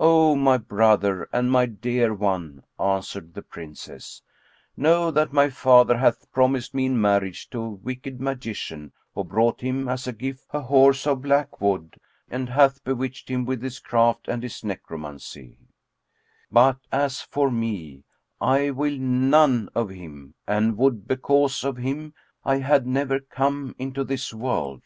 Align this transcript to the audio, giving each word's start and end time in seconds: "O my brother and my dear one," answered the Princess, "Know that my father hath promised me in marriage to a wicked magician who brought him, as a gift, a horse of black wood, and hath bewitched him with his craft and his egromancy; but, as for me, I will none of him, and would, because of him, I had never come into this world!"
"O 0.00 0.34
my 0.34 0.56
brother 0.56 1.28
and 1.34 1.50
my 1.52 1.66
dear 1.66 2.14
one," 2.14 2.62
answered 2.80 3.34
the 3.34 3.42
Princess, 3.42 4.22
"Know 4.74 5.10
that 5.10 5.34
my 5.34 5.50
father 5.50 5.98
hath 5.98 6.32
promised 6.32 6.72
me 6.72 6.86
in 6.86 6.98
marriage 6.98 7.50
to 7.50 7.60
a 7.60 7.68
wicked 7.68 8.18
magician 8.18 8.90
who 9.14 9.22
brought 9.22 9.60
him, 9.60 9.86
as 9.86 10.06
a 10.06 10.14
gift, 10.14 10.46
a 10.48 10.62
horse 10.62 11.06
of 11.06 11.20
black 11.20 11.60
wood, 11.60 12.00
and 12.30 12.48
hath 12.48 12.82
bewitched 12.84 13.28
him 13.28 13.44
with 13.44 13.62
his 13.62 13.78
craft 13.78 14.28
and 14.28 14.42
his 14.42 14.62
egromancy; 14.64 15.58
but, 16.50 16.78
as 16.90 17.20
for 17.20 17.50
me, 17.50 18.02
I 18.40 18.70
will 18.70 18.96
none 18.96 19.68
of 19.74 19.90
him, 19.90 20.32
and 20.46 20.78
would, 20.78 21.06
because 21.06 21.64
of 21.64 21.76
him, 21.76 22.14
I 22.46 22.56
had 22.60 22.86
never 22.86 23.20
come 23.20 23.74
into 23.78 24.04
this 24.04 24.32
world!" 24.32 24.84